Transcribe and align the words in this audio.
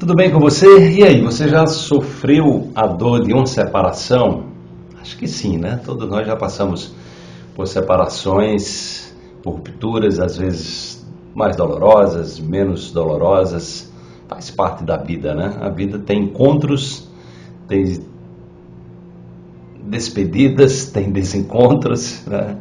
Tudo 0.00 0.14
bem 0.14 0.30
com 0.30 0.38
você? 0.38 0.66
E 0.92 1.04
aí, 1.04 1.20
você 1.20 1.46
já 1.46 1.66
sofreu 1.66 2.70
a 2.74 2.86
dor 2.86 3.20
de 3.20 3.34
uma 3.34 3.44
separação? 3.44 4.46
Acho 4.98 5.14
que 5.18 5.28
sim, 5.28 5.58
né? 5.58 5.78
Todos 5.84 6.08
nós 6.08 6.26
já 6.26 6.34
passamos 6.34 6.94
por 7.54 7.68
separações, 7.68 9.14
por 9.42 9.56
rupturas, 9.56 10.18
às 10.18 10.38
vezes 10.38 11.06
mais 11.34 11.54
dolorosas, 11.54 12.40
menos 12.40 12.90
dolorosas. 12.90 13.92
Faz 14.26 14.50
parte 14.50 14.84
da 14.84 14.96
vida, 14.96 15.34
né? 15.34 15.58
A 15.60 15.68
vida 15.68 15.98
tem 15.98 16.24
encontros, 16.24 17.06
tem 17.68 18.00
despedidas, 19.84 20.86
tem 20.86 21.12
desencontros. 21.12 22.24
Né? 22.26 22.56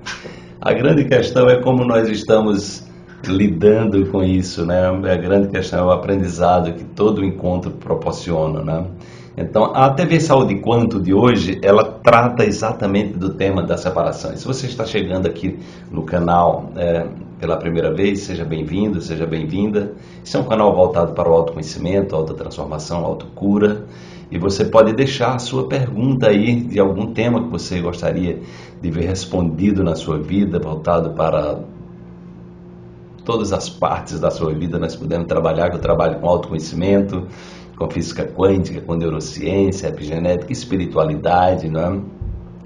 A 0.60 0.74
grande 0.74 1.06
questão 1.06 1.50
é 1.50 1.62
como 1.62 1.86
nós 1.86 2.10
estamos 2.10 2.84
lidando 3.26 4.06
com 4.08 4.24
isso, 4.24 4.66
né? 4.66 4.88
A 4.88 5.18
grande 5.18 5.50
questão 5.50 5.80
é 5.80 5.84
o 5.84 5.92
aprendizado 5.92 6.74
que 6.74 6.84
todo 6.84 7.24
encontro 7.24 7.72
proporciona, 7.72 8.64
né? 8.64 8.86
Então, 9.38 9.74
a 9.74 9.90
TV 9.92 10.20
Saúde 10.20 10.56
Quanto 10.56 11.00
de 11.00 11.14
hoje, 11.14 11.60
ela 11.64 11.84
trata 12.04 12.44
exatamente 12.44 13.14
do 13.14 13.30
tema 13.30 13.64
da 13.64 13.78
separação. 13.78 14.34
E 14.34 14.38
se 14.38 14.46
você 14.46 14.66
está 14.66 14.86
chegando 14.86 15.28
aqui 15.28 15.58
no 15.90 16.04
canal 16.04 16.74
é, 16.76 17.08
pela 17.40 17.56
primeira 17.56 17.94
vez, 17.94 18.22
seja 18.22 18.44
bem-vindo, 18.44 19.00
seja 19.00 19.26
bem-vinda. 19.26 19.94
Esse 20.26 20.36
é 20.36 20.40
um 20.40 20.44
canal 20.44 20.76
voltado 20.76 21.14
para 21.14 21.30
o 21.30 21.34
autoconhecimento, 21.34 22.16
autotransformação, 22.16 23.06
autocura. 23.06 23.86
E 24.30 24.38
você 24.38 24.66
pode 24.66 24.92
deixar 24.94 25.36
a 25.36 25.40
sua 25.40 25.70
pergunta 25.70 26.28
aí 26.28 26.60
de 26.62 26.78
algum 26.80 27.14
tema 27.14 27.42
que 27.42 27.50
você 27.50 27.80
gostaria 27.80 28.42
de 28.82 28.92
ver 28.92 29.06
respondido 29.06 29.84
na 29.84 29.96
sua 29.96 30.20
vida, 30.20 30.60
voltado 30.60 31.12
para 31.12 31.60
todas 33.30 33.54
as 33.54 33.70
partes 33.70 34.20
da 34.20 34.32
sua 34.32 34.52
vida. 34.56 34.80
Nós 34.80 34.96
podemos 34.96 35.28
trabalhar, 35.28 35.70
que 35.70 35.76
eu 35.76 35.80
trabalho 35.80 36.20
com 36.20 36.28
autoconhecimento, 36.28 37.28
com 37.78 37.88
física 37.88 38.26
quântica, 38.26 38.82
com 38.82 38.96
neurociência, 38.96 39.90
epigenética, 39.90 40.52
espiritualidade, 40.52 41.70
não 41.70 41.80
é? 41.80 42.02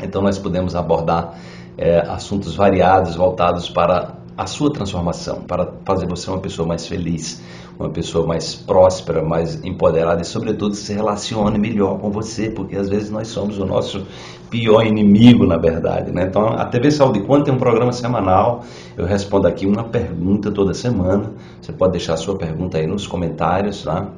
Então 0.06 0.22
nós 0.22 0.40
podemos 0.40 0.74
abordar 0.74 1.38
é, 1.78 2.00
assuntos 2.08 2.56
variados 2.56 3.14
voltados 3.14 3.70
para 3.70 4.16
a 4.38 4.48
sua 4.48 4.72
transformação, 4.72 5.42
para 5.42 5.70
fazer 5.84 6.08
você 6.08 6.30
uma 6.30 6.40
pessoa 6.40 6.66
mais 6.66 6.88
feliz, 6.88 7.42
uma 7.80 7.90
pessoa 7.90 8.26
mais 8.26 8.56
próspera, 8.56 9.24
mais 9.24 9.64
empoderada 9.64 10.22
e, 10.22 10.26
sobretudo, 10.26 10.76
se 10.76 10.94
relacione 10.94 11.58
melhor 11.58 12.00
com 12.00 12.12
você, 12.12 12.50
porque 12.50 12.76
às 12.76 12.90
vezes 12.90 13.10
nós 13.10 13.28
somos 13.28 13.58
o 13.58 13.66
nosso 13.66 14.06
pior 14.50 14.86
inimigo, 14.86 15.46
na 15.48 15.58
verdade. 15.58 16.12
Né? 16.12 16.26
Então, 16.30 16.48
a 16.48 16.66
TV 16.66 16.92
Saúde 16.92 17.22
Quanto 17.22 17.46
tem 17.46 17.54
um 17.54 17.58
programa 17.58 17.92
semanal, 17.92 18.64
eu 18.96 19.06
respondo 19.06 19.48
aqui 19.48 19.66
uma 19.66 19.86
pergunta 19.86 20.52
toda 20.52 20.74
semana. 20.74 21.32
Você 21.60 21.74
pode 21.74 21.94
deixar 21.94 22.14
a 22.14 22.18
sua 22.18 22.38
pergunta 22.38 22.78
aí 22.78 22.86
nos 22.86 23.08
comentários, 23.08 23.84
tá? 23.84 24.10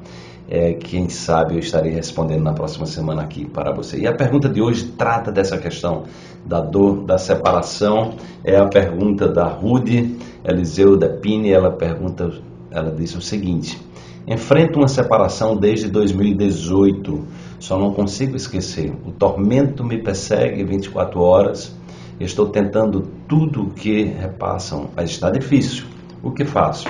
É, 0.48 0.74
quem 0.74 1.08
sabe 1.08 1.54
eu 1.54 1.58
estarei 1.58 1.92
respondendo 1.92 2.42
na 2.42 2.52
próxima 2.52 2.86
semana 2.86 3.22
aqui 3.22 3.44
para 3.44 3.72
você. 3.72 3.98
E 3.98 4.06
a 4.06 4.14
pergunta 4.14 4.48
de 4.48 4.62
hoje 4.62 4.84
trata 4.96 5.32
dessa 5.32 5.58
questão 5.58 6.04
da 6.44 6.60
dor, 6.60 7.02
da 7.04 7.18
separação. 7.18 8.14
É 8.44 8.56
a 8.56 8.66
pergunta 8.66 9.26
da 9.26 9.46
Rude 9.46 10.16
Eliseu 10.44 10.96
da 10.96 11.08
Pini. 11.08 11.50
Ela 11.50 11.72
pergunta, 11.72 12.30
ela 12.70 12.90
disse 12.90 13.16
o 13.16 13.20
seguinte: 13.20 13.78
Enfrento 14.26 14.78
uma 14.78 14.88
separação 14.88 15.56
desde 15.56 15.88
2018. 15.88 17.24
Só 17.58 17.78
não 17.78 17.92
consigo 17.92 18.36
esquecer. 18.36 18.92
O 19.06 19.10
tormento 19.10 19.82
me 19.82 19.98
persegue 19.98 20.62
24 20.62 21.20
horas. 21.20 21.74
Estou 22.20 22.48
tentando 22.48 23.08
tudo 23.28 23.62
o 23.62 23.70
que 23.70 24.04
repassam, 24.04 24.90
mas 24.94 25.10
está 25.10 25.30
difícil. 25.30 25.84
O 26.22 26.30
que 26.30 26.44
faço? 26.44 26.88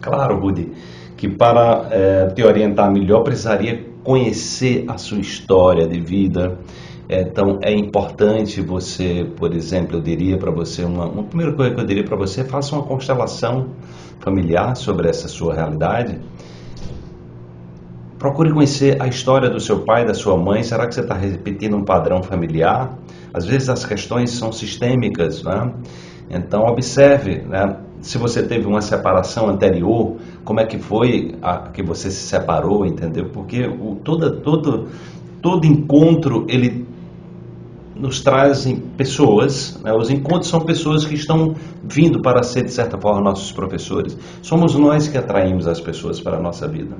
Claro, 0.00 0.40
Rude 0.40 0.70
que 1.22 1.28
para 1.28 1.86
é, 1.92 2.26
te 2.34 2.42
orientar 2.42 2.90
melhor 2.90 3.22
precisaria 3.22 3.86
conhecer 4.02 4.84
a 4.88 4.98
sua 4.98 5.20
história 5.20 5.86
de 5.86 6.00
vida. 6.00 6.58
Então 7.20 7.58
é 7.62 7.74
importante 7.74 8.62
você, 8.62 9.30
por 9.36 9.54
exemplo, 9.54 9.98
eu 9.98 10.00
diria 10.00 10.38
para 10.38 10.50
você 10.50 10.82
uma, 10.82 11.04
uma 11.06 11.24
primeira 11.24 11.52
coisa 11.52 11.74
que 11.74 11.80
eu 11.80 11.84
diria 11.84 12.04
para 12.04 12.16
você, 12.16 12.42
faça 12.42 12.74
uma 12.74 12.84
constelação 12.84 13.68
familiar 14.20 14.74
sobre 14.76 15.10
essa 15.10 15.28
sua 15.28 15.54
realidade. 15.54 16.18
Procure 18.18 18.50
conhecer 18.52 19.02
a 19.02 19.08
história 19.08 19.50
do 19.50 19.60
seu 19.60 19.80
pai, 19.80 20.06
da 20.06 20.14
sua 20.14 20.36
mãe. 20.38 20.62
Será 20.62 20.86
que 20.86 20.94
você 20.94 21.00
está 21.00 21.14
repetindo 21.14 21.76
um 21.76 21.84
padrão 21.84 22.22
familiar? 22.22 22.96
Às 23.34 23.44
vezes 23.44 23.68
as 23.68 23.84
questões 23.84 24.30
são 24.30 24.50
sistêmicas, 24.50 25.42
né? 25.42 25.72
Então 26.30 26.62
observe, 26.62 27.42
né? 27.42 27.76
se 28.00 28.18
você 28.18 28.42
teve 28.42 28.66
uma 28.66 28.80
separação 28.80 29.48
anterior, 29.48 30.16
como 30.44 30.60
é 30.60 30.66
que 30.66 30.78
foi 30.78 31.34
a, 31.40 31.68
que 31.68 31.82
você 31.82 32.10
se 32.10 32.26
separou, 32.26 32.84
entendeu? 32.84 33.30
Porque 33.32 33.64
o, 33.64 33.96
toda, 34.02 34.30
todo, 34.30 34.88
todo 35.40 35.66
encontro, 35.66 36.44
ele 36.48 36.86
nos 37.94 38.20
trazem 38.20 38.76
pessoas, 38.76 39.78
né? 39.82 39.92
os 39.92 40.10
encontros 40.10 40.48
são 40.48 40.60
pessoas 40.60 41.04
que 41.04 41.14
estão 41.14 41.54
vindo 41.82 42.22
para 42.22 42.42
ser, 42.42 42.64
de 42.64 42.72
certa 42.72 42.98
forma, 42.98 43.20
nossos 43.20 43.52
professores. 43.52 44.16
Somos 44.40 44.74
nós 44.74 45.08
que 45.08 45.18
atraímos 45.18 45.66
as 45.66 45.80
pessoas 45.80 46.20
para 46.20 46.36
a 46.36 46.40
nossa 46.40 46.66
vida. 46.66 46.96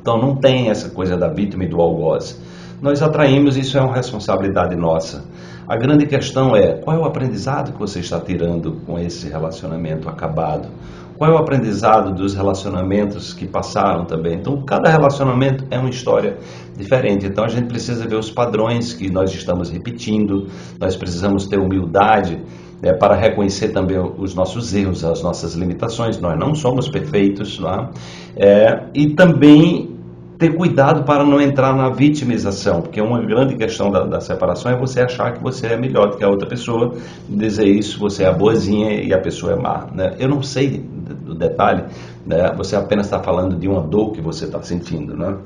Então 0.00 0.18
não 0.18 0.36
tem 0.36 0.70
essa 0.70 0.90
coisa 0.90 1.16
da 1.16 1.28
vítima 1.28 1.64
e 1.64 1.68
do 1.68 1.80
algoz. 1.80 2.40
Nós 2.80 3.02
atraímos, 3.02 3.56
isso 3.56 3.76
é 3.76 3.80
uma 3.80 3.94
responsabilidade 3.94 4.76
nossa. 4.76 5.24
A 5.66 5.76
grande 5.76 6.06
questão 6.06 6.54
é 6.54 6.74
qual 6.74 6.96
é 6.96 7.00
o 7.00 7.04
aprendizado 7.04 7.72
que 7.72 7.78
você 7.78 7.98
está 7.98 8.20
tirando 8.20 8.80
com 8.86 8.98
esse 8.98 9.28
relacionamento 9.28 10.08
acabado? 10.08 10.68
Qual 11.16 11.30
é 11.30 11.34
o 11.34 11.38
aprendizado 11.38 12.12
dos 12.12 12.34
relacionamentos 12.34 13.32
que 13.32 13.46
passaram 13.46 14.04
também? 14.04 14.34
Então, 14.34 14.60
cada 14.62 14.90
relacionamento 14.90 15.64
é 15.70 15.78
uma 15.78 15.88
história 15.88 16.36
diferente. 16.76 17.26
Então, 17.26 17.44
a 17.44 17.48
gente 17.48 17.68
precisa 17.68 18.06
ver 18.06 18.16
os 18.16 18.30
padrões 18.30 18.92
que 18.92 19.10
nós 19.10 19.32
estamos 19.32 19.70
repetindo, 19.70 20.46
nós 20.78 20.94
precisamos 20.94 21.46
ter 21.46 21.58
humildade 21.58 22.42
é, 22.82 22.92
para 22.92 23.16
reconhecer 23.16 23.70
também 23.70 23.98
os 23.98 24.34
nossos 24.34 24.74
erros, 24.74 25.04
as 25.04 25.22
nossas 25.22 25.54
limitações. 25.54 26.20
Nós 26.20 26.38
não 26.38 26.54
somos 26.54 26.88
perfeitos, 26.88 27.58
não 27.58 27.70
é? 27.70 27.88
É, 28.36 28.82
e 28.94 29.14
também 29.14 29.96
ter 30.38 30.54
cuidado 30.54 31.04
para 31.04 31.24
não 31.24 31.40
entrar 31.40 31.74
na 31.74 31.88
vitimização, 31.88 32.82
porque 32.82 33.00
uma 33.00 33.20
grande 33.22 33.56
questão 33.56 33.90
da, 33.90 34.04
da, 34.04 34.20
separação 34.20 34.70
é 34.70 34.76
você 34.76 35.00
achar 35.00 35.32
que 35.32 35.42
você 35.42 35.68
é 35.68 35.76
melhor 35.78 36.10
do 36.10 36.18
que 36.18 36.24
a 36.24 36.28
outra 36.28 36.46
pessoa, 36.46 36.94
dizer 37.26 37.66
isso, 37.66 37.98
você 37.98 38.24
é 38.24 38.32
boazinha 38.32 39.02
e 39.02 39.14
a 39.14 39.18
pessoa 39.18 39.54
é 39.54 39.56
má. 39.56 39.86
Né? 39.94 40.14
Eu 40.18 40.28
não 40.28 40.42
sei 40.42 40.84
do 41.14 41.34
detalhe, 41.34 41.84
né? 42.26 42.52
você 42.56 42.76
apenas 42.76 43.06
está 43.06 43.20
falando 43.20 43.56
de 43.56 43.68
uma 43.68 43.80
dor 43.80 44.12
que 44.12 44.20
você 44.20 44.44
está 44.44 44.62
sentindo. 44.62 45.16
Né? 45.16 45.36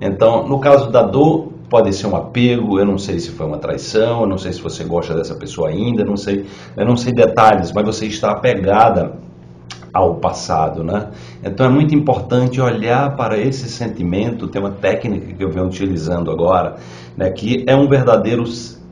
Então, 0.00 0.48
no 0.48 0.58
caso 0.58 0.90
da 0.90 1.02
dor, 1.02 1.52
pode 1.68 1.92
ser 1.94 2.06
um 2.06 2.16
apego, 2.16 2.78
eu 2.78 2.84
não 2.84 2.98
sei 2.98 3.18
se 3.18 3.30
foi 3.30 3.46
uma 3.46 3.56
traição, 3.56 4.20
eu 4.20 4.26
não 4.26 4.36
sei 4.36 4.52
se 4.52 4.60
você 4.60 4.84
gosta 4.84 5.14
dessa 5.14 5.34
pessoa 5.34 5.70
ainda, 5.70 6.04
não 6.04 6.16
sei, 6.16 6.44
eu 6.76 6.84
não 6.84 6.96
sei 6.96 7.12
detalhes, 7.12 7.72
mas 7.72 7.84
você 7.84 8.06
está 8.06 8.30
apegada 8.32 9.14
ao 9.92 10.16
passado, 10.16 10.82
né? 10.82 11.08
Então 11.42 11.66
é 11.66 11.68
muito 11.68 11.94
importante 11.94 12.60
olhar 12.60 13.14
para 13.16 13.38
esse 13.38 13.68
sentimento, 13.68 14.48
tem 14.48 14.60
uma 14.60 14.70
técnica 14.70 15.32
que 15.34 15.42
eu 15.42 15.50
venho 15.50 15.66
utilizando 15.66 16.30
agora, 16.30 16.76
né, 17.16 17.30
que 17.30 17.64
é 17.66 17.76
um 17.76 17.88
verdadeiro 17.88 18.44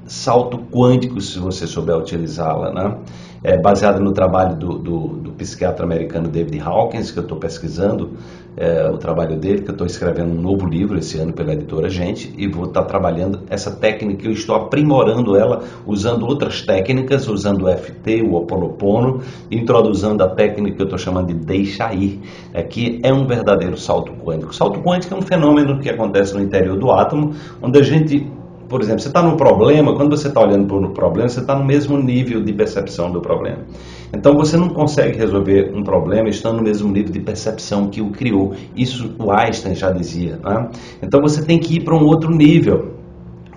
salto 0.06 0.58
quântico 0.58 1.20
se 1.20 1.38
você 1.38 1.66
souber 1.66 1.96
utilizá-la, 1.96 2.72
né? 2.72 2.96
É 3.42 3.56
baseada 3.56 3.98
no 3.98 4.12
trabalho 4.12 4.54
do, 4.54 4.78
do, 4.78 5.06
do, 5.08 5.30
psiquiatra 5.32 5.86
americano 5.86 6.28
David 6.28 6.60
Hawkins, 6.60 7.10
que 7.10 7.18
eu 7.18 7.22
estou 7.22 7.38
pesquisando 7.38 8.10
é, 8.54 8.86
o 8.90 8.98
trabalho 8.98 9.38
dele, 9.38 9.62
que 9.62 9.70
eu 9.70 9.72
estou 9.72 9.86
escrevendo 9.86 10.32
um 10.32 10.42
novo 10.42 10.66
livro 10.66 10.98
esse 10.98 11.18
ano 11.18 11.32
pela 11.32 11.54
editora 11.54 11.88
Gente, 11.88 12.34
e 12.36 12.46
vou 12.46 12.66
estar 12.66 12.82
tá 12.82 12.86
trabalhando 12.86 13.40
essa 13.48 13.70
técnica, 13.70 14.26
eu 14.26 14.32
estou 14.32 14.54
aprimorando 14.54 15.36
ela, 15.36 15.64
usando 15.86 16.26
outras 16.26 16.60
técnicas, 16.60 17.26
usando 17.28 17.64
o 17.64 17.74
FT, 17.74 18.20
o 18.20 18.34
Oponopono, 18.34 19.22
introduzindo 19.50 20.22
a 20.22 20.28
técnica 20.28 20.76
que 20.76 20.82
eu 20.82 20.84
estou 20.84 20.98
chamando 20.98 21.28
de 21.28 21.34
deixa 21.34 21.94
ir, 21.94 22.20
é, 22.52 22.62
que 22.62 23.00
é 23.02 23.10
um 23.10 23.26
verdadeiro 23.26 23.78
salto 23.78 24.12
quântico. 24.12 24.54
Salto 24.54 24.80
quântico 24.80 25.14
é 25.14 25.16
um 25.16 25.22
fenômeno 25.22 25.80
que 25.80 25.88
acontece 25.88 26.34
no 26.34 26.42
interior 26.42 26.78
do 26.78 26.90
átomo, 26.90 27.32
onde 27.62 27.78
a 27.78 27.82
gente 27.82 28.30
por 28.70 28.80
exemplo, 28.80 29.00
você 29.00 29.08
está 29.08 29.20
num 29.20 29.36
problema, 29.36 29.96
quando 29.96 30.16
você 30.16 30.28
está 30.28 30.40
olhando 30.40 30.64
para 30.64 30.76
o 30.76 30.90
problema, 30.92 31.28
você 31.28 31.40
está 31.40 31.56
no 31.56 31.64
mesmo 31.64 31.98
nível 31.98 32.40
de 32.40 32.52
percepção 32.52 33.10
do 33.10 33.20
problema. 33.20 33.64
Então 34.12 34.36
você 34.36 34.56
não 34.56 34.68
consegue 34.68 35.18
resolver 35.18 35.72
um 35.74 35.82
problema 35.82 36.28
estando 36.28 36.58
no 36.58 36.62
mesmo 36.62 36.88
nível 36.90 37.12
de 37.12 37.18
percepção 37.18 37.88
que 37.88 38.00
o 38.00 38.10
criou. 38.10 38.54
Isso 38.76 39.12
o 39.18 39.32
Einstein 39.32 39.74
já 39.74 39.90
dizia. 39.90 40.38
Né? 40.42 40.68
Então 41.02 41.20
você 41.20 41.44
tem 41.44 41.58
que 41.58 41.78
ir 41.78 41.84
para 41.84 41.96
um 41.96 42.04
outro 42.04 42.30
nível. 42.30 42.94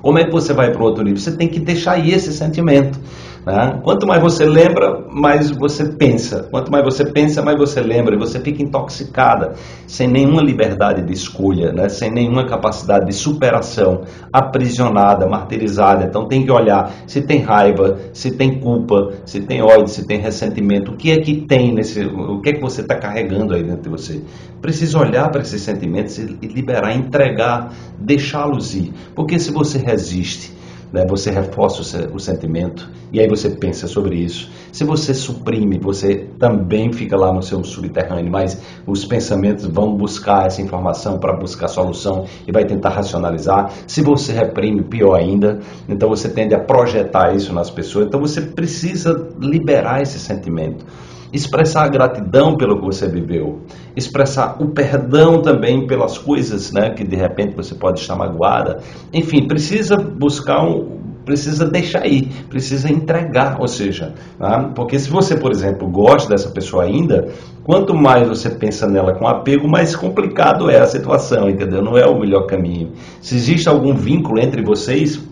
Como 0.01 0.17
é 0.17 0.25
que 0.25 0.31
você 0.31 0.51
vai 0.51 0.71
para 0.71 0.83
outro 0.83 1.03
nível? 1.03 1.19
Você 1.19 1.37
tem 1.37 1.47
que 1.47 1.59
deixar 1.59 2.03
esse 2.05 2.33
sentimento. 2.33 2.99
Né? 3.45 3.79
Quanto 3.83 4.07
mais 4.07 4.21
você 4.21 4.45
lembra, 4.45 5.05
mais 5.11 5.51
você 5.51 5.85
pensa. 5.85 6.47
Quanto 6.49 6.71
mais 6.71 6.83
você 6.83 7.05
pensa, 7.05 7.41
mais 7.41 7.57
você 7.57 7.81
lembra. 7.81 8.15
E 8.15 8.17
você 8.17 8.39
fica 8.39 8.63
intoxicada, 8.63 9.53
sem 9.85 10.07
nenhuma 10.07 10.41
liberdade 10.41 11.01
de 11.01 11.11
escolha, 11.11 11.73
né? 11.73 11.89
sem 11.89 12.09
nenhuma 12.09 12.45
capacidade 12.45 13.05
de 13.05 13.13
superação, 13.13 14.01
aprisionada, 14.31 15.27
martirizada. 15.27 16.05
Então 16.05 16.25
tem 16.27 16.45
que 16.45 16.51
olhar 16.51 16.91
se 17.05 17.21
tem 17.21 17.41
raiva, 17.41 17.99
se 18.13 18.31
tem 18.31 18.59
culpa, 18.59 19.11
se 19.25 19.41
tem 19.41 19.61
ódio, 19.61 19.87
se 19.87 20.07
tem 20.07 20.19
ressentimento. 20.19 20.91
O 20.91 20.95
que 20.95 21.11
é 21.11 21.17
que 21.17 21.41
tem 21.41 21.73
nesse. 21.73 22.05
O 22.05 22.39
que 22.39 22.49
é 22.49 22.53
que 22.53 22.61
você 22.61 22.81
está 22.81 22.95
carregando 22.95 23.53
aí 23.53 23.63
dentro 23.63 23.83
de 23.83 23.89
você? 23.89 24.21
Precisa 24.61 24.97
olhar 24.99 25.29
para 25.29 25.41
esses 25.41 25.61
sentimentos 25.61 26.17
e 26.17 26.23
liberar, 26.47 26.95
entregar, 26.95 27.73
deixá-los 27.99 28.73
ir. 28.73 28.93
Porque 29.13 29.37
se 29.37 29.51
você 29.51 29.77
resiste, 29.77 30.53
né, 30.93 31.03
você 31.07 31.31
reforça 31.31 31.81
o, 32.11 32.15
o, 32.15 32.19
sentimento 32.19 32.87
e 33.11 33.19
aí 33.19 33.27
você 33.27 33.49
pensa 33.49 33.87
sobre 33.87 34.15
isso. 34.15 34.51
Se 34.71 34.83
você 34.83 35.11
suprime, 35.11 35.79
você 35.79 36.27
também 36.37 36.93
fica 36.93 37.17
lá 37.17 37.33
no 37.33 37.41
seu 37.41 37.63
subterrâneo, 37.63 38.31
mas 38.31 38.61
os 38.85 39.03
pensamentos 39.03 39.65
vão 39.65 39.97
buscar 39.97 40.45
essa 40.45 40.61
informação 40.61 41.17
para 41.17 41.33
buscar 41.33 41.67
solução 41.67 42.25
e 42.47 42.51
vai 42.51 42.63
tentar 42.63 42.89
racionalizar. 42.89 43.71
Se 43.87 44.03
você 44.03 44.31
reprime, 44.33 44.83
pior 44.83 45.15
ainda, 45.15 45.59
então 45.89 46.07
você 46.07 46.29
tende 46.29 46.53
a 46.53 46.59
projetar 46.59 47.35
isso 47.35 47.51
nas 47.51 47.71
pessoas. 47.71 48.05
Então 48.05 48.19
você 48.19 48.41
precisa 48.41 49.29
liberar 49.39 50.03
esse 50.03 50.19
sentimento 50.19 50.85
expressar 51.33 51.85
a 51.85 51.87
gratidão 51.87 52.55
pelo 52.55 52.79
que 52.79 52.85
você 52.85 53.07
viveu, 53.07 53.61
expressar 53.95 54.55
o 54.61 54.67
perdão 54.67 55.41
também 55.41 55.87
pelas 55.87 56.17
coisas 56.17 56.71
né, 56.71 56.91
que 56.91 57.03
de 57.03 57.15
repente 57.15 57.55
você 57.55 57.73
pode 57.73 57.99
estar 57.99 58.15
magoada. 58.15 58.77
Enfim, 59.11 59.47
precisa 59.47 59.97
buscar 59.97 60.63
um. 60.63 61.01
Precisa 61.25 61.65
deixar 61.65 62.05
ir, 62.05 62.27
precisa 62.49 62.91
entregar, 62.91 63.55
ou 63.57 63.65
seja, 63.65 64.13
tá? 64.37 64.69
porque 64.75 64.99
se 64.99 65.09
você, 65.09 65.37
por 65.37 65.51
exemplo, 65.51 65.87
gosta 65.87 66.27
dessa 66.27 66.49
pessoa 66.49 66.83
ainda, 66.83 67.29
quanto 67.63 67.95
mais 67.95 68.27
você 68.27 68.49
pensa 68.49 68.89
nela 68.89 69.13
com 69.13 69.25
apego, 69.25 69.65
mais 69.65 69.95
complicado 69.95 70.69
é 70.69 70.81
a 70.81 70.85
situação, 70.85 71.49
entendeu? 71.49 71.81
Não 71.81 71.97
é 71.97 72.05
o 72.05 72.19
melhor 72.19 72.45
caminho. 72.45 72.91
Se 73.21 73.35
existe 73.35 73.69
algum 73.69 73.95
vínculo 73.95 74.37
entre 74.37 74.61
vocês, 74.61 75.25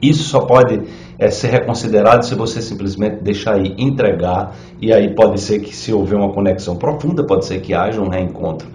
isso 0.00 0.22
só 0.22 0.40
pode 0.40 0.80
é, 1.20 1.30
ser 1.30 1.48
reconsiderado 1.48 2.24
se 2.24 2.34
você 2.34 2.62
simplesmente 2.62 3.22
deixar 3.22 3.56
aí, 3.56 3.74
entregar, 3.76 4.56
e 4.80 4.90
aí 4.90 5.14
pode 5.14 5.38
ser 5.38 5.60
que 5.60 5.76
se 5.76 5.92
houver 5.92 6.16
uma 6.16 6.32
conexão 6.32 6.76
profunda, 6.76 7.22
pode 7.22 7.44
ser 7.44 7.60
que 7.60 7.74
haja 7.74 8.00
um 8.00 8.08
reencontro. 8.08 8.66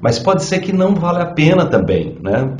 Mas 0.00 0.18
pode 0.18 0.42
ser 0.42 0.60
que 0.60 0.72
não 0.72 0.94
vale 0.94 1.20
a 1.20 1.26
pena 1.26 1.66
também, 1.66 2.16
né? 2.22 2.56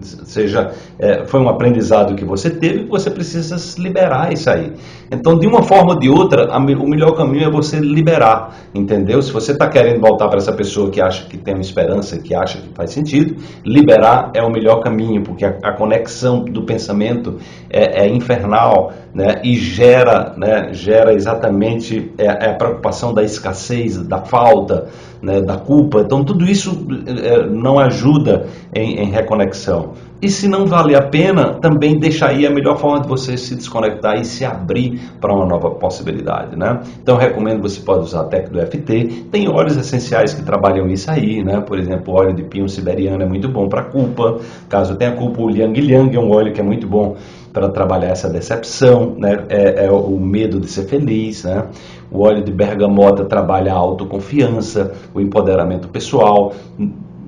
Seja, 0.00 0.72
é, 0.98 1.24
foi 1.26 1.40
um 1.40 1.48
aprendizado 1.48 2.14
que 2.14 2.24
você 2.24 2.50
teve, 2.50 2.84
você 2.84 3.10
precisa 3.10 3.56
liberar 3.80 4.32
isso 4.32 4.50
aí. 4.50 4.72
Então, 5.10 5.38
de 5.38 5.46
uma 5.46 5.62
forma 5.62 5.94
ou 5.94 5.98
de 5.98 6.08
outra, 6.08 6.52
a, 6.52 6.58
o 6.58 6.88
melhor 6.88 7.12
caminho 7.12 7.46
é 7.46 7.50
você 7.50 7.78
liberar, 7.78 8.56
entendeu? 8.74 9.22
Se 9.22 9.32
você 9.32 9.52
está 9.52 9.68
querendo 9.68 10.00
voltar 10.00 10.28
para 10.28 10.38
essa 10.38 10.52
pessoa 10.52 10.90
que 10.90 11.00
acha 11.00 11.26
que 11.26 11.36
tem 11.36 11.54
uma 11.54 11.62
esperança, 11.62 12.18
que 12.18 12.34
acha 12.34 12.58
que 12.58 12.68
faz 12.74 12.90
sentido, 12.90 13.36
liberar 13.64 14.30
é 14.34 14.42
o 14.42 14.50
melhor 14.50 14.80
caminho, 14.80 15.22
porque 15.22 15.44
a, 15.44 15.56
a 15.62 15.72
conexão 15.72 16.44
do 16.44 16.62
pensamento 16.62 17.38
é, 17.70 18.04
é 18.04 18.08
infernal, 18.08 18.92
né? 19.14 19.40
E 19.42 19.54
gera, 19.54 20.34
né? 20.36 20.72
Gera 20.72 21.12
exatamente 21.12 22.12
é, 22.18 22.24
é 22.26 22.50
a 22.50 22.54
preocupação 22.54 23.14
da 23.14 23.22
escassez, 23.22 23.96
da 23.98 24.18
falta 24.18 24.88
né, 25.22 25.40
da 25.40 25.56
culpa. 25.56 26.00
Então, 26.00 26.24
tudo 26.24 26.44
isso 26.44 26.86
é, 27.06 27.46
não 27.46 27.78
ajuda 27.78 28.46
em, 28.74 29.00
em, 29.00 29.10
reconexão. 29.10 29.92
E 30.20 30.30
se 30.30 30.48
não 30.48 30.66
vale 30.66 30.96
a 30.96 31.02
pena, 31.02 31.54
também 31.54 31.98
deixa 31.98 32.28
aí 32.28 32.46
a 32.46 32.50
melhor 32.50 32.78
forma 32.78 33.00
de 33.00 33.08
você 33.08 33.36
se 33.36 33.54
desconectar 33.54 34.18
e 34.18 34.24
se 34.24 34.44
abrir 34.44 34.98
para 35.20 35.34
uma 35.34 35.44
nova 35.44 35.70
possibilidade. 35.72 36.56
Né? 36.56 36.80
Então, 37.02 37.16
recomendo 37.16 37.60
você 37.60 37.80
pode 37.80 38.00
usar 38.00 38.20
a 38.20 38.24
técnica 38.24 38.64
do 38.64 38.66
FT. 38.66 39.26
Tem 39.30 39.48
óleos 39.48 39.76
essenciais 39.76 40.32
que 40.32 40.42
trabalham 40.42 40.88
isso 40.88 41.10
aí, 41.10 41.44
né? 41.44 41.60
por 41.60 41.78
exemplo, 41.78 42.14
o 42.14 42.16
óleo 42.16 42.34
de 42.34 42.44
pinho 42.44 42.68
siberiano 42.68 43.22
é 43.22 43.26
muito 43.26 43.48
bom 43.48 43.68
para 43.68 43.84
culpa. 43.84 44.38
Caso 44.68 44.96
tenha 44.96 45.12
culpa, 45.12 45.42
o 45.42 45.48
Liang 45.48 45.78
Liang 45.78 46.16
é 46.16 46.20
um 46.20 46.30
óleo 46.30 46.52
que 46.52 46.60
é 46.60 46.64
muito 46.64 46.86
bom 46.86 47.16
para 47.56 47.70
trabalhar 47.70 48.08
essa 48.08 48.28
decepção, 48.28 49.14
né? 49.16 49.46
é, 49.48 49.86
é 49.86 49.90
o 49.90 50.20
medo 50.20 50.60
de 50.60 50.68
ser 50.68 50.84
feliz. 50.84 51.44
Né? 51.44 51.64
O 52.10 52.20
óleo 52.22 52.44
de 52.44 52.52
bergamota 52.52 53.24
trabalha 53.24 53.72
a 53.72 53.74
autoconfiança, 53.74 54.92
o 55.14 55.22
empoderamento 55.22 55.88
pessoal, 55.88 56.52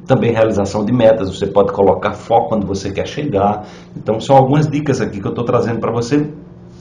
também 0.06 0.30
realização 0.30 0.84
de 0.84 0.92
metas. 0.92 1.34
Você 1.34 1.46
pode 1.46 1.72
colocar 1.72 2.12
foco 2.12 2.54
onde 2.54 2.66
você 2.66 2.92
quer 2.92 3.08
chegar. 3.08 3.66
Então, 3.96 4.20
são 4.20 4.36
algumas 4.36 4.69
dicas 4.69 5.00
aqui 5.00 5.19
que 5.19 5.26
eu 5.26 5.30
estou 5.30 5.46
trazendo 5.46 5.80
para 5.80 5.90
você. 5.90 6.28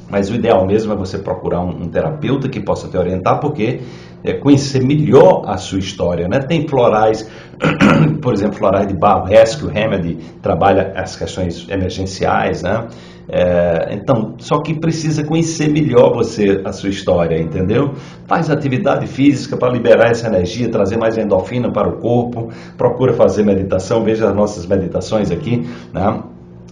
Mas 0.09 0.29
o 0.29 0.35
ideal 0.35 0.65
mesmo 0.65 0.91
é 0.91 0.95
você 0.97 1.17
procurar 1.17 1.61
um, 1.61 1.83
um 1.83 1.87
terapeuta 1.87 2.49
que 2.49 2.59
possa 2.59 2.89
te 2.89 2.97
orientar, 2.97 3.39
porque 3.39 3.79
é 4.25 4.33
conhecer 4.33 4.83
melhor 4.83 5.43
a 5.45 5.55
sua 5.55 5.79
história. 5.79 6.27
Né? 6.27 6.39
Tem 6.39 6.67
florais, 6.67 7.29
por 8.21 8.33
exemplo, 8.33 8.57
florais 8.57 8.87
de 8.87 8.93
Barro 8.93 9.25
Rescue 9.25 9.69
Remedy, 9.69 10.17
trabalha 10.41 10.91
as 10.97 11.15
questões 11.15 11.65
emergenciais, 11.69 12.61
né? 12.61 12.87
É, 13.29 13.93
então, 13.93 14.35
só 14.37 14.61
que 14.61 14.73
precisa 14.73 15.23
conhecer 15.23 15.69
melhor 15.69 16.13
você, 16.13 16.61
a 16.63 16.71
sua 16.71 16.89
história, 16.89 17.37
entendeu? 17.37 17.93
Faz 18.25 18.49
atividade 18.49 19.05
física 19.07 19.57
para 19.57 19.71
liberar 19.71 20.11
essa 20.11 20.27
energia, 20.27 20.69
trazer 20.69 20.97
mais 20.97 21.17
endorfina 21.17 21.71
para 21.71 21.89
o 21.89 21.97
corpo, 21.97 22.49
procura 22.77 23.13
fazer 23.13 23.43
meditação, 23.43 24.03
veja 24.03 24.29
as 24.29 24.35
nossas 24.35 24.65
meditações 24.65 25.29
aqui, 25.31 25.67
né? 25.93 26.23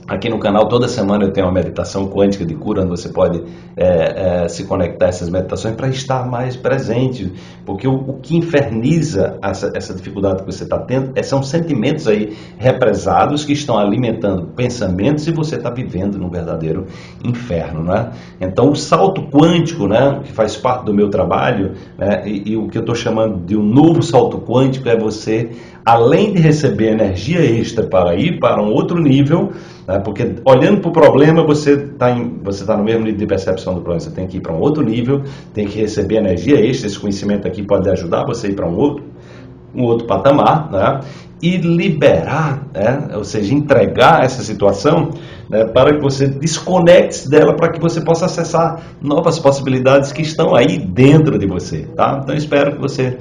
Aqui 0.08 0.30
no 0.30 0.38
canal, 0.38 0.68
toda 0.68 0.88
semana 0.88 1.24
eu 1.24 1.32
tenho 1.32 1.48
uma 1.48 1.54
meditação 1.54 2.08
quântica 2.08 2.46
de 2.46 2.54
cura, 2.54 2.82
onde 2.82 2.92
você 2.92 3.10
pode 3.10 3.42
é, 3.76 4.44
é, 4.44 4.48
se 4.48 4.64
conectar 4.66 5.08
a 5.08 5.10
essas 5.10 5.30
meditações 5.30 5.74
para 5.74 5.88
estar 5.88 6.30
mais 6.30 6.56
presente. 6.56 7.34
Porque 7.66 7.88
o, 7.88 7.96
o 7.96 8.20
que 8.20 8.38
inferniza 8.38 9.40
essa, 9.42 9.72
essa, 9.74 9.96
dificuldade 9.96 10.44
que 10.44 10.46
você 10.46 10.64
está 10.64 10.78
tendo 10.78 11.12
é, 11.16 11.24
são 11.24 11.42
sentimentos 11.42 12.08
aí 12.08 12.38
represados 12.56 13.44
que 13.44 13.54
estão 13.54 13.80
alimentando 13.80 14.46
pensamentos 14.56 15.28
e 15.28 15.32
você 15.32 15.56
está 15.56 15.72
vivendo 15.72 16.20
num 16.20 16.30
verdadeiro 16.30 16.86
inferno. 17.24 17.84
Né? 17.84 18.12
Então, 18.40 18.70
o 18.70 18.76
salto 18.76 19.24
quântico, 19.24 19.88
né, 19.88 20.22
que 20.24 20.32
faz 20.32 20.56
parte 20.56 20.86
do 20.86 20.94
meu 20.94 21.10
trabalho, 21.10 21.74
né, 21.98 22.22
e, 22.28 22.52
e 22.52 22.58
o 22.58 22.68
que 22.68 22.78
eu 22.78 22.82
estou 22.82 22.94
chamando 22.94 23.44
de 23.44 23.58
um 23.58 23.64
novo 23.64 24.04
salto 24.04 24.38
quântico, 24.38 24.88
é 24.88 24.96
você, 24.96 25.50
além 25.86 26.34
de 26.34 26.42
receber 26.42 26.92
energia 26.92 27.40
extra 27.40 27.86
para 27.86 28.16
ir 28.16 28.40
para 28.40 28.62
um 28.62 28.74
outro 28.74 29.00
nível, 29.00 29.52
né? 29.88 30.00
Porque 30.00 30.36
olhando 30.44 30.82
para 30.82 30.90
o 30.90 30.92
problema, 30.92 31.46
você 31.46 31.74
está 31.74 32.14
você 32.44 32.66
tá 32.66 32.76
no 32.76 32.84
mesmo 32.84 33.04
nível 33.04 33.20
de 33.20 33.28
percepção 33.28 33.76
do 33.76 33.82
problema. 33.82 34.00
Você 34.00 34.12
tem 34.12 34.26
que 34.28 34.38
ir 34.38 34.42
para 34.42 34.54
um 34.54 34.60
outro 34.60 34.84
nível, 34.84 35.22
tem 35.54 35.68
que 35.68 35.80
receber 35.80 36.18
energia 36.18 36.60
extra. 36.60 36.88
Esse 36.88 37.00
conhecimento 37.00 37.48
aqui 37.48 37.62
pode 37.64 37.88
ajudar 37.90 38.26
você 38.26 38.48
a 38.48 38.50
ir 38.50 38.56
para 38.56 38.68
um 38.68 38.76
outro, 38.76 39.06
um 39.76 39.84
outro 39.84 40.08
patamar. 40.08 40.72
Né? 40.72 41.00
E 41.42 41.58
liberar, 41.58 42.66
né? 42.74 43.10
ou 43.14 43.24
seja, 43.24 43.54
entregar 43.54 44.24
essa 44.24 44.42
situação 44.42 45.12
né? 45.48 45.66
para 45.66 45.94
que 45.94 46.02
você 46.02 46.28
desconecte 46.28 47.30
dela, 47.30 47.56
para 47.56 47.72
que 47.72 47.80
você 47.80 48.02
possa 48.02 48.26
acessar 48.26 48.82
novas 49.00 49.38
possibilidades 49.38 50.12
que 50.12 50.24
estão 50.24 50.56
aí 50.56 50.80
dentro 50.80 51.38
de 51.38 51.46
você. 51.46 51.84
Tá? 51.96 52.20
Então, 52.24 52.36
espero 52.36 52.72
que 52.72 52.82
você 52.82 53.18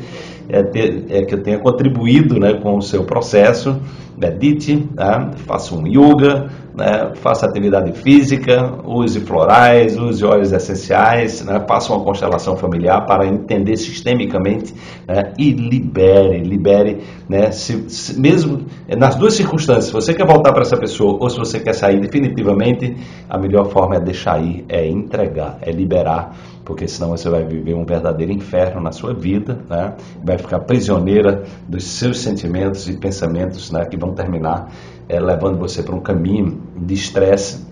é, 0.48 0.62
ter, 0.62 1.04
é, 1.08 1.22
que 1.22 1.34
eu 1.34 1.42
tenha 1.42 1.58
contribuído 1.58 2.38
né, 2.38 2.54
com 2.54 2.76
o 2.76 2.82
seu 2.82 3.04
processo. 3.04 3.80
Medite, 4.24 4.88
né, 4.94 5.30
faça 5.46 5.74
um 5.74 5.86
yoga, 5.86 6.48
né, 6.74 7.12
faça 7.16 7.46
atividade 7.46 7.92
física, 7.92 8.80
use 8.84 9.20
florais, 9.20 9.98
use 9.98 10.24
óleos 10.24 10.50
essenciais, 10.50 11.44
né, 11.44 11.62
faça 11.68 11.92
uma 11.92 12.02
constelação 12.02 12.56
familiar 12.56 13.04
para 13.04 13.26
entender 13.26 13.76
sistemicamente 13.76 14.74
né, 15.06 15.34
e 15.38 15.50
libere, 15.50 16.38
libere, 16.42 17.02
né, 17.28 17.50
se, 17.50 17.90
se, 17.90 18.18
mesmo 18.18 18.64
nas 18.96 19.14
duas 19.14 19.34
circunstâncias, 19.34 19.86
se 19.86 19.92
você 19.92 20.14
quer 20.14 20.26
voltar 20.26 20.52
para 20.52 20.62
essa 20.62 20.76
pessoa 20.76 21.18
ou 21.20 21.28
se 21.28 21.38
você 21.38 21.60
quer 21.60 21.74
sair 21.74 22.00
definitivamente, 22.00 22.96
a 23.28 23.38
melhor 23.38 23.66
forma 23.66 23.96
é 23.96 24.00
deixar 24.00 24.42
ir, 24.42 24.64
é 24.68 24.88
entregar, 24.88 25.58
é 25.60 25.70
liberar 25.70 26.32
porque 26.64 26.88
senão 26.88 27.10
você 27.10 27.28
vai 27.28 27.44
viver 27.44 27.74
um 27.74 27.84
verdadeiro 27.84 28.32
inferno 28.32 28.80
na 28.80 28.90
sua 28.90 29.12
vida, 29.12 29.58
né? 29.68 29.94
vai 30.24 30.38
ficar 30.38 30.60
prisioneira 30.60 31.44
dos 31.68 31.84
seus 31.84 32.20
sentimentos 32.20 32.88
e 32.88 32.96
pensamentos 32.96 33.70
que 33.90 33.96
vão 33.96 34.13
terminar 34.14 34.70
é, 35.08 35.20
levando 35.20 35.58
você 35.58 35.82
para 35.82 35.94
um 35.94 36.00
caminho 36.00 36.60
de 36.76 36.94
estresse 36.94 37.66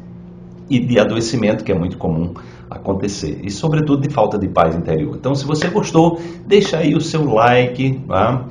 e 0.68 0.78
de 0.78 0.99
adoecimento 0.99 1.64
que 1.64 1.72
é 1.72 1.75
muito 1.75 1.99
comum 1.99 2.34
acontecer 2.70 3.40
e 3.42 3.50
sobretudo 3.50 4.06
de 4.06 4.12
falta 4.12 4.38
de 4.38 4.49
paz 4.49 4.75
interior. 4.75 5.16
Então, 5.16 5.34
se 5.34 5.44
você 5.44 5.68
gostou, 5.68 6.20
deixa 6.46 6.78
aí 6.78 6.94
o 6.94 7.00
seu 7.00 7.25
like, 7.25 8.00
tá? 8.08 8.46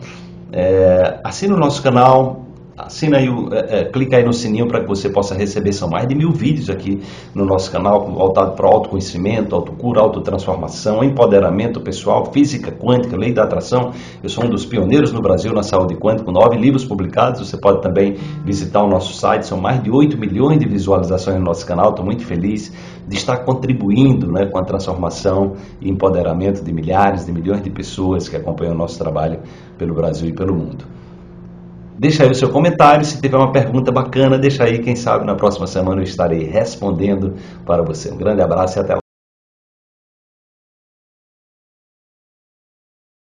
é, 0.51 1.19
assine 1.23 1.53
o 1.53 1.57
nosso 1.57 1.81
canal, 1.81 2.45
assina 2.77 3.17
aí, 3.17 3.27
é, 3.27 3.79
é, 3.79 3.85
clica 3.85 4.17
aí 4.17 4.23
no 4.23 4.33
sininho 4.33 4.67
para 4.67 4.81
que 4.81 4.87
você 4.87 5.09
possa 5.09 5.35
receber. 5.35 5.73
São 5.73 5.89
mais 5.89 6.07
de 6.07 6.15
mil 6.15 6.31
vídeos 6.31 6.69
aqui 6.69 7.01
no 7.33 7.45
nosso 7.45 7.71
canal 7.71 8.05
voltado 8.09 8.53
para 8.55 8.67
autoconhecimento, 8.67 9.55
autocura, 9.55 10.01
autotransformação, 10.01 11.03
empoderamento 11.03 11.79
pessoal, 11.81 12.31
física 12.31 12.71
quântica, 12.71 13.17
lei 13.17 13.33
da 13.33 13.43
atração. 13.43 13.91
Eu 14.23 14.29
sou 14.29 14.45
um 14.45 14.49
dos 14.49 14.65
pioneiros 14.65 15.11
no 15.11 15.21
Brasil 15.21 15.53
na 15.53 15.63
saúde 15.63 15.95
quântica, 15.95 16.31
nove 16.31 16.57
livros 16.57 16.85
publicados. 16.85 17.47
Você 17.47 17.57
pode 17.57 17.81
também 17.81 18.15
visitar 18.45 18.83
o 18.83 18.87
nosso 18.87 19.13
site. 19.13 19.45
São 19.45 19.59
mais 19.59 19.81
de 19.81 19.91
8 19.91 20.17
milhões 20.17 20.59
de 20.59 20.67
visualizações 20.67 21.37
no 21.37 21.43
nosso 21.43 21.65
canal. 21.65 21.89
Estou 21.89 22.05
muito 22.05 22.25
feliz 22.25 22.71
de 23.07 23.15
estar 23.15 23.37
contribuindo 23.37 24.31
né, 24.31 24.45
com 24.45 24.57
a 24.57 24.63
transformação 24.63 25.53
e 25.81 25.89
empoderamento 25.89 26.63
de 26.63 26.71
milhares, 26.71 27.25
de 27.25 27.31
milhões 27.31 27.61
de 27.61 27.69
pessoas 27.69 28.29
que 28.29 28.35
acompanham 28.35 28.73
o 28.73 28.77
nosso 28.77 28.97
trabalho 28.97 29.39
pelo 29.77 29.93
Brasil 29.93 30.29
e 30.29 30.33
pelo 30.33 30.55
mundo. 30.55 31.00
Deixa 32.01 32.23
aí 32.23 32.31
o 32.31 32.33
seu 32.33 32.49
comentário, 32.49 33.05
se 33.05 33.21
tiver 33.21 33.37
uma 33.37 33.51
pergunta 33.51 33.91
bacana, 33.91 34.35
deixa 34.35 34.63
aí, 34.63 34.79
quem 34.79 34.95
sabe 34.95 35.23
na 35.23 35.35
próxima 35.35 35.67
semana 35.67 36.01
eu 36.01 36.03
estarei 36.03 36.45
respondendo 36.45 37.35
para 37.63 37.83
você. 37.83 38.11
Um 38.11 38.17
grande 38.17 38.41
abraço 38.41 38.79
e 38.79 38.81
até 38.81 38.95
lá. 38.95 39.00